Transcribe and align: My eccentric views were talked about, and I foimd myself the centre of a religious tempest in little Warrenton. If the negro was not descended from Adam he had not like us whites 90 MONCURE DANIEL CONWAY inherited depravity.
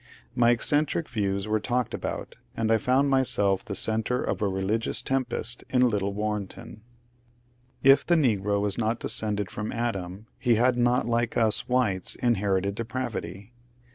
My 0.33 0.49
eccentric 0.49 1.07
views 1.07 1.47
were 1.47 1.59
talked 1.59 1.93
about, 1.93 2.35
and 2.57 2.71
I 2.71 2.77
foimd 2.77 3.07
myself 3.07 3.63
the 3.63 3.75
centre 3.75 4.23
of 4.23 4.41
a 4.41 4.47
religious 4.47 4.99
tempest 4.99 5.63
in 5.69 5.87
little 5.89 6.11
Warrenton. 6.11 6.81
If 7.83 8.03
the 8.07 8.15
negro 8.15 8.59
was 8.59 8.79
not 8.79 8.99
descended 8.99 9.51
from 9.51 9.71
Adam 9.71 10.25
he 10.39 10.55
had 10.55 10.75
not 10.75 11.07
like 11.07 11.37
us 11.37 11.69
whites 11.69 12.17
90 12.17 12.17
MONCURE 12.17 12.17
DANIEL 12.17 12.17
CONWAY 12.17 12.27
inherited 12.31 12.75
depravity. 12.75 13.53